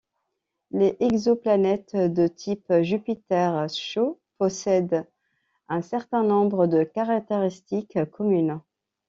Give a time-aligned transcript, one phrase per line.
[0.71, 5.05] Les exoplanètes de type Jupiter chaud possèdent
[5.69, 8.59] un certain nombre de caractéristiques communes.